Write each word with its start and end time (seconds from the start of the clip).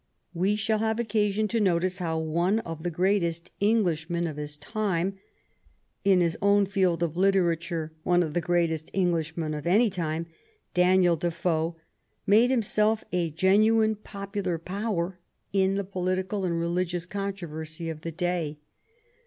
We 0.33 0.55
shall 0.55 0.79
have 0.79 0.99
occasion 0.99 1.47
to 1.49 1.59
notice 1.61 1.99
how 1.99 2.17
one 2.17 2.57
of 2.61 2.81
the 2.81 2.89
greatest 2.89 3.51
Englishmen 3.61 4.25
of 4.25 4.37
his 4.37 4.57
time— 4.57 5.19
in 6.03 6.21
his 6.21 6.35
own 6.41 6.65
field 6.65 7.03
of 7.03 7.15
literature 7.15 7.93
one 8.01 8.23
of 8.23 8.33
the 8.33 8.41
greatest 8.41 8.89
Englishmen 8.95 9.53
of 9.53 9.67
any 9.67 9.91
time— 9.91 10.25
Daniel 10.73 11.17
Defoe, 11.17 11.75
made 12.25 12.49
himself 12.49 13.03
a 13.11 13.29
genuine 13.29 13.93
popular 13.95 14.57
power 14.57 15.19
in 15.53 15.75
the 15.75 15.83
political 15.83 16.45
and 16.45 16.59
religious 16.59 17.05
contro 17.05 17.47
versy 17.49 17.87
of 17.91 18.01
the 18.01 18.11
day. 18.11 18.57